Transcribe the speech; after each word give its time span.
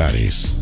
titulares. 0.00 0.54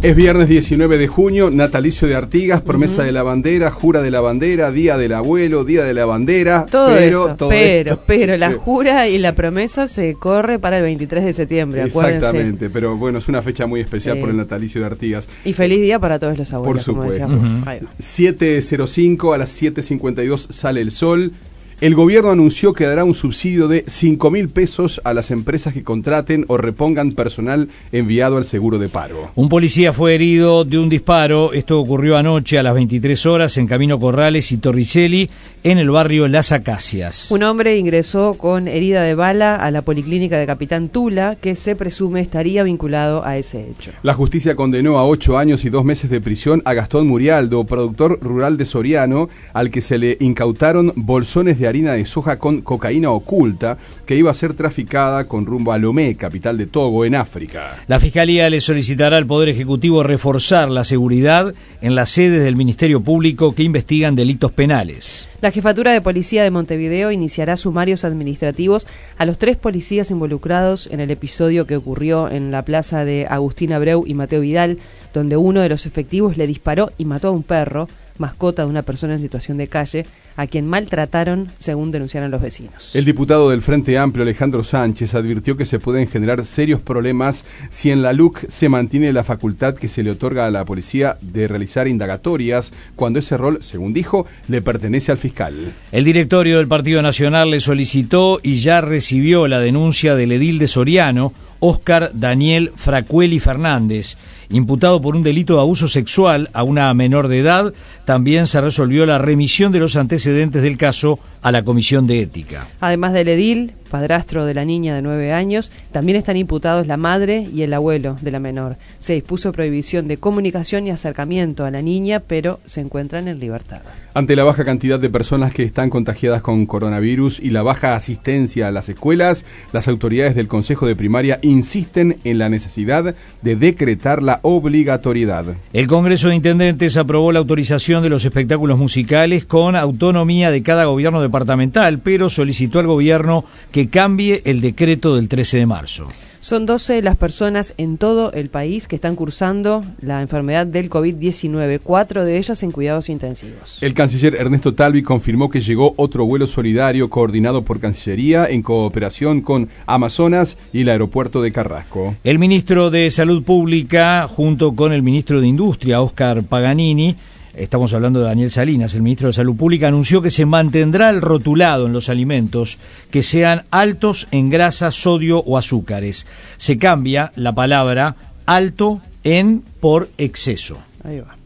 Es 0.00 0.14
viernes 0.16 0.48
19 0.48 0.96
de 0.96 1.08
junio, 1.08 1.50
natalicio 1.50 2.06
de 2.08 2.14
Artigas, 2.14 2.62
promesa 2.62 3.02
de 3.02 3.10
la 3.12 3.22
bandera, 3.24 3.70
jura 3.72 4.00
de 4.00 4.10
la 4.12 4.20
bandera, 4.20 4.70
día 4.70 4.96
del 4.96 5.12
abuelo, 5.12 5.64
día 5.64 5.82
de 5.84 5.92
la 5.92 6.06
bandera. 6.06 6.64
Todo 6.70 6.86
pero, 6.94 7.26
eso, 7.26 7.36
todo 7.36 7.48
pero, 7.50 7.92
esto- 7.94 8.04
pero 8.06 8.36
la 8.38 8.50
sí. 8.52 8.56
jura 8.60 9.08
y 9.08 9.18
la 9.18 9.34
promesa 9.34 9.88
se 9.88 10.14
corre 10.14 10.58
para 10.60 10.76
el 10.78 10.84
23 10.84 11.24
de 11.24 11.32
septiembre, 11.34 11.82
acuérdense. 11.82 12.16
Exactamente, 12.18 12.70
pero 12.70 12.96
bueno, 12.96 13.18
es 13.18 13.28
una 13.28 13.42
fecha 13.42 13.66
muy 13.66 13.80
especial 13.80 14.14
Sí. 14.16 14.20
por 14.20 14.30
el 14.30 14.36
natalicio 14.38 14.80
de 14.80 14.86
Artigas. 14.86 15.28
Y 15.44 15.52
feliz 15.52 15.80
día 15.82 15.98
para 15.98 16.18
todos 16.20 16.38
los 16.38 16.48
Por 16.48 16.58
abuelos, 16.60 16.84
como 16.86 17.02
supuesto. 17.02 17.28
decíamos. 17.28 17.66
Ahí 17.68 17.80
va. 17.80 17.90
7.05 17.98 19.34
a 19.34 19.38
las 19.38 19.50
7.52 19.60 20.46
sale 20.50 20.80
el 20.80 20.92
sol. 20.92 21.32
El 21.80 21.94
gobierno 21.94 22.32
anunció 22.32 22.72
que 22.72 22.86
dará 22.86 23.04
un 23.04 23.14
subsidio 23.14 23.68
de 23.68 23.84
5 23.86 24.32
mil 24.32 24.48
pesos 24.48 25.00
a 25.04 25.14
las 25.14 25.30
empresas 25.30 25.72
que 25.72 25.84
contraten 25.84 26.44
o 26.48 26.56
repongan 26.56 27.12
personal 27.12 27.68
enviado 27.92 28.36
al 28.36 28.44
seguro 28.44 28.80
de 28.80 28.88
paro. 28.88 29.30
Un 29.36 29.48
policía 29.48 29.92
fue 29.92 30.16
herido 30.16 30.64
de 30.64 30.76
un 30.76 30.88
disparo. 30.88 31.52
Esto 31.52 31.78
ocurrió 31.78 32.16
anoche 32.16 32.58
a 32.58 32.64
las 32.64 32.74
23 32.74 33.26
horas 33.26 33.56
en 33.58 33.68
Camino 33.68 34.00
Corrales 34.00 34.50
y 34.50 34.56
Torricelli, 34.56 35.30
en 35.62 35.78
el 35.78 35.90
barrio 35.90 36.26
Las 36.26 36.50
Acacias. 36.50 37.30
Un 37.30 37.44
hombre 37.44 37.78
ingresó 37.78 38.34
con 38.34 38.66
herida 38.66 39.02
de 39.02 39.14
bala 39.14 39.54
a 39.54 39.70
la 39.70 39.82
policlínica 39.82 40.36
de 40.36 40.46
Capitán 40.46 40.88
Tula, 40.88 41.36
que 41.40 41.54
se 41.54 41.76
presume 41.76 42.20
estaría 42.20 42.64
vinculado 42.64 43.24
a 43.24 43.36
ese 43.36 43.68
hecho. 43.70 43.92
La 44.02 44.14
justicia 44.14 44.56
condenó 44.56 44.98
a 44.98 45.06
ocho 45.06 45.38
años 45.38 45.64
y 45.64 45.70
dos 45.70 45.84
meses 45.84 46.10
de 46.10 46.20
prisión 46.20 46.60
a 46.64 46.74
Gastón 46.74 47.06
Murialdo, 47.06 47.62
productor 47.64 48.18
rural 48.20 48.56
de 48.56 48.64
Soriano, 48.64 49.28
al 49.52 49.70
que 49.70 49.80
se 49.80 49.98
le 49.98 50.16
incautaron 50.18 50.92
bolsones 50.96 51.60
de 51.60 51.67
harina 51.68 51.92
de 51.92 52.04
soja 52.06 52.38
con 52.38 52.62
cocaína 52.62 53.10
oculta 53.10 53.78
que 54.06 54.16
iba 54.16 54.30
a 54.30 54.34
ser 54.34 54.54
traficada 54.54 55.24
con 55.24 55.46
rumbo 55.46 55.72
a 55.72 55.78
Lomé, 55.78 56.16
capital 56.16 56.58
de 56.58 56.66
Togo, 56.66 57.04
en 57.04 57.14
África. 57.14 57.76
La 57.86 58.00
Fiscalía 58.00 58.50
le 58.50 58.60
solicitará 58.60 59.16
al 59.16 59.26
Poder 59.26 59.48
Ejecutivo 59.48 60.02
reforzar 60.02 60.70
la 60.70 60.84
seguridad 60.84 61.54
en 61.80 61.94
las 61.94 62.10
sedes 62.10 62.42
del 62.42 62.56
Ministerio 62.56 63.00
Público 63.00 63.54
que 63.54 63.62
investigan 63.62 64.16
delitos 64.16 64.52
penales. 64.52 65.28
La 65.40 65.52
Jefatura 65.52 65.92
de 65.92 66.00
Policía 66.00 66.42
de 66.42 66.50
Montevideo 66.50 67.12
iniciará 67.12 67.56
sumarios 67.56 68.04
administrativos 68.04 68.86
a 69.18 69.24
los 69.24 69.38
tres 69.38 69.56
policías 69.56 70.10
involucrados 70.10 70.88
en 70.90 70.98
el 70.98 71.12
episodio 71.12 71.66
que 71.66 71.76
ocurrió 71.76 72.28
en 72.28 72.50
la 72.50 72.64
plaza 72.64 73.04
de 73.04 73.26
Agustín 73.28 73.72
Abreu 73.72 74.04
y 74.06 74.14
Mateo 74.14 74.40
Vidal, 74.40 74.78
donde 75.14 75.36
uno 75.36 75.60
de 75.60 75.68
los 75.68 75.86
efectivos 75.86 76.36
le 76.36 76.46
disparó 76.46 76.90
y 76.98 77.04
mató 77.04 77.28
a 77.28 77.32
un 77.32 77.44
perro, 77.44 77.88
mascota 78.18 78.62
de 78.62 78.68
una 78.68 78.82
persona 78.82 79.14
en 79.14 79.20
situación 79.20 79.58
de 79.58 79.68
calle, 79.68 80.06
a 80.36 80.46
quien 80.46 80.66
maltrataron, 80.66 81.48
según 81.58 81.90
denunciaron 81.90 82.30
los 82.30 82.40
vecinos. 82.40 82.94
El 82.94 83.04
diputado 83.04 83.50
del 83.50 83.62
Frente 83.62 83.98
Amplio, 83.98 84.22
Alejandro 84.22 84.62
Sánchez, 84.62 85.14
advirtió 85.14 85.56
que 85.56 85.64
se 85.64 85.78
pueden 85.78 86.06
generar 86.06 86.44
serios 86.44 86.80
problemas 86.80 87.44
si 87.70 87.90
en 87.90 88.02
la 88.02 88.12
LUC 88.12 88.48
se 88.48 88.68
mantiene 88.68 89.12
la 89.12 89.24
facultad 89.24 89.74
que 89.74 89.88
se 89.88 90.02
le 90.02 90.12
otorga 90.12 90.46
a 90.46 90.50
la 90.50 90.64
policía 90.64 91.18
de 91.20 91.48
realizar 91.48 91.88
indagatorias 91.88 92.72
cuando 92.94 93.18
ese 93.18 93.36
rol, 93.36 93.58
según 93.62 93.92
dijo, 93.92 94.26
le 94.48 94.62
pertenece 94.62 95.12
al 95.12 95.18
fiscal. 95.18 95.72
El 95.92 96.04
directorio 96.04 96.58
del 96.58 96.68
Partido 96.68 97.02
Nacional 97.02 97.50
le 97.50 97.60
solicitó 97.60 98.40
y 98.42 98.60
ya 98.60 98.80
recibió 98.80 99.48
la 99.48 99.60
denuncia 99.60 100.14
del 100.14 100.32
edil 100.32 100.58
de 100.58 100.68
Soriano, 100.68 101.32
Óscar 101.60 102.10
Daniel 102.14 102.72
Fracueli 102.76 103.40
Fernández, 103.40 104.16
imputado 104.48 105.00
por 105.00 105.16
un 105.16 105.22
delito 105.22 105.54
de 105.54 105.60
abuso 105.60 105.88
sexual 105.88 106.50
a 106.52 106.62
una 106.62 106.92
menor 106.94 107.28
de 107.28 107.40
edad. 107.40 107.72
También 108.04 108.46
se 108.46 108.60
resolvió 108.60 109.06
la 109.06 109.18
remisión 109.18 109.72
de 109.72 109.80
los 109.80 109.96
antecedentes 109.96 110.62
del 110.62 110.76
caso 110.76 111.18
a 111.42 111.52
la 111.52 111.62
Comisión 111.64 112.06
de 112.06 112.20
Ética. 112.20 112.68
Además 112.80 113.12
del 113.12 113.28
edil, 113.28 113.72
padrastro 113.90 114.44
de 114.44 114.54
la 114.54 114.64
niña 114.64 114.94
de 114.94 115.02
nueve 115.02 115.32
años, 115.32 115.70
también 115.92 116.16
están 116.16 116.36
imputados 116.36 116.86
la 116.86 116.96
madre 116.96 117.48
y 117.52 117.62
el 117.62 117.72
abuelo 117.72 118.16
de 118.20 118.30
la 118.30 118.40
menor. 118.40 118.76
Se 118.98 119.14
dispuso 119.14 119.52
prohibición 119.52 120.08
de 120.08 120.18
comunicación 120.18 120.86
y 120.86 120.90
acercamiento 120.90 121.64
a 121.64 121.70
la 121.70 121.82
niña, 121.82 122.20
pero 122.20 122.60
se 122.66 122.80
encuentran 122.80 123.28
en 123.28 123.38
libertad. 123.38 123.80
Ante 124.14 124.36
la 124.36 124.44
baja 124.44 124.64
cantidad 124.64 124.98
de 124.98 125.10
personas 125.10 125.52
que 125.52 125.62
están 125.62 125.90
contagiadas 125.90 126.42
con 126.42 126.66
coronavirus 126.66 127.40
y 127.40 127.50
la 127.50 127.62
baja 127.62 127.94
asistencia 127.94 128.68
a 128.68 128.72
las 128.72 128.88
escuelas, 128.88 129.44
las 129.72 129.88
autoridades 129.88 130.34
del 130.34 130.48
Consejo 130.48 130.86
de 130.86 130.96
Primaria 130.96 131.38
insisten 131.42 132.18
en 132.24 132.38
la 132.38 132.48
necesidad 132.48 133.14
de 133.42 133.56
decretar 133.56 134.22
la 134.22 134.40
obligatoriedad. 134.42 135.44
El 135.72 135.86
Congreso 135.86 136.28
de 136.28 136.36
Intendentes 136.36 136.96
aprobó 136.96 137.32
la 137.32 137.38
autorización 137.38 138.02
de 138.02 138.08
los 138.08 138.24
espectáculos 138.24 138.78
musicales 138.78 139.44
con 139.44 139.76
autonomía 139.76 140.50
de 140.50 140.62
cada 140.62 140.86
gobierno 140.86 141.22
departamental, 141.28 142.00
pero 142.00 142.28
solicitó 142.28 142.78
al 142.80 142.86
gobierno 142.86 143.44
que 143.70 143.88
cambie 143.88 144.42
el 144.44 144.60
decreto 144.60 145.16
del 145.16 145.28
13 145.28 145.58
de 145.58 145.66
marzo. 145.66 146.08
Son 146.40 146.66
12 146.66 147.02
las 147.02 147.16
personas 147.16 147.74
en 147.78 147.98
todo 147.98 148.32
el 148.32 148.48
país 148.48 148.86
que 148.86 148.94
están 148.94 149.16
cursando 149.16 149.84
la 150.00 150.22
enfermedad 150.22 150.66
del 150.66 150.88
COVID-19, 150.88 151.80
cuatro 151.82 152.24
de 152.24 152.38
ellas 152.38 152.62
en 152.62 152.70
cuidados 152.70 153.08
intensivos. 153.08 153.82
El 153.82 153.92
canciller 153.92 154.36
Ernesto 154.36 154.72
Talvi 154.72 155.02
confirmó 155.02 155.50
que 155.50 155.60
llegó 155.60 155.94
otro 155.96 156.24
vuelo 156.24 156.46
solidario 156.46 157.10
coordinado 157.10 157.64
por 157.64 157.80
Cancillería 157.80 158.46
en 158.46 158.62
cooperación 158.62 159.42
con 159.42 159.68
Amazonas 159.84 160.56
y 160.72 160.82
el 160.82 160.90
aeropuerto 160.90 161.42
de 161.42 161.52
Carrasco. 161.52 162.16
El 162.22 162.38
ministro 162.38 162.90
de 162.90 163.10
Salud 163.10 163.42
Pública, 163.42 164.28
junto 164.28 164.74
con 164.74 164.92
el 164.92 165.02
ministro 165.02 165.40
de 165.40 165.48
Industria, 165.48 166.00
Oscar 166.00 166.44
Paganini, 166.44 167.16
estamos 167.58 167.92
hablando 167.92 168.20
de 168.20 168.26
Daniel 168.26 168.50
Salinas, 168.50 168.94
el 168.94 169.02
ministro 169.02 169.28
de 169.28 169.34
Salud 169.34 169.56
Pública, 169.56 169.88
anunció 169.88 170.22
que 170.22 170.30
se 170.30 170.46
mantendrá 170.46 171.10
el 171.10 171.20
rotulado 171.20 171.86
en 171.86 171.92
los 171.92 172.08
alimentos 172.08 172.78
que 173.10 173.22
sean 173.22 173.64
altos 173.70 174.28
en 174.30 174.50
grasa, 174.50 174.90
sodio 174.92 175.40
o 175.40 175.58
azúcares. 175.58 176.26
Se 176.56 176.78
cambia 176.78 177.32
la 177.36 177.52
palabra 177.54 178.16
alto 178.46 179.00
en 179.24 179.62
por 179.80 180.08
exceso. 180.18 180.78
Ahí 181.04 181.20
va. 181.20 181.37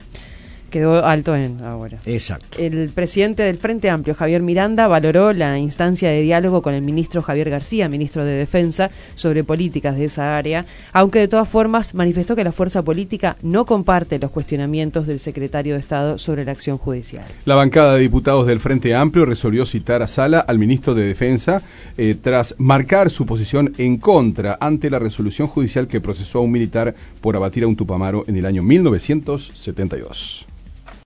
Quedó 0.73 1.05
alto 1.05 1.37
en 1.37 1.63
ahora. 1.63 1.99
Exacto. 2.07 2.59
El 2.59 2.89
presidente 2.89 3.43
del 3.43 3.59
Frente 3.59 3.91
Amplio, 3.91 4.15
Javier 4.15 4.41
Miranda, 4.41 4.89
valoró 4.89 5.35
la 5.35 5.59
instancia 5.59 6.09
de 6.09 6.23
diálogo 6.23 6.63
con 6.63 6.73
el 6.73 6.81
ministro 6.81 7.21
Javier 7.21 7.51
García, 7.51 7.91
ministro 7.91 8.25
de 8.25 8.33
Defensa, 8.33 8.91
sobre 9.15 9.45
políticas 9.45 9.97
de 9.97 10.07
esa 10.07 10.39
área, 10.39 10.65
aunque 10.95 11.19
de 11.19 11.29
todas 11.29 11.47
formas 11.47 11.95
manifestó 11.95 12.35
que 12.35 12.43
la 12.43 12.53
fuerza 12.53 12.83
política 12.83 13.37
no 13.43 13.67
comparte 13.67 14.19
los 14.19 14.31
cuestionamientos 14.31 15.07
del 15.07 15.21
secretario 15.21 15.75
de 15.75 15.81
Estado 15.81 16.17
sobre 16.17 16.47
la 16.47 16.53
acción 16.53 16.79
judicial. 16.79 17.27
La 17.45 17.55
bancada 17.55 17.93
de 17.93 18.01
diputados 18.01 18.47
del 18.47 18.59
Frente 18.59 18.95
Amplio 18.95 19.27
resolvió 19.27 19.67
citar 19.67 20.01
a 20.01 20.07
Sala 20.07 20.41
al 20.41 20.59
ministro 20.59 20.95
de 20.95 21.05
Defensa 21.05 21.61
eh, 21.99 22.17
tras 22.19 22.55
marcar 22.57 23.11
su 23.11 23.27
posición 23.27 23.75
en 23.77 23.99
contra 23.99 24.57
ante 24.59 24.89
la 24.89 24.99
resolución 24.99 25.49
judicial 25.49 25.87
que 25.87 26.01
procesó 26.01 26.39
a 26.39 26.43
un 26.43 26.51
militar 26.51 26.95
por 27.21 27.37
abatir 27.37 27.65
a 27.65 27.67
un 27.67 27.77
tupamaro 27.77 28.25
en 28.27 28.37
el 28.37 28.47
año 28.47 28.63
1972. 28.63 30.47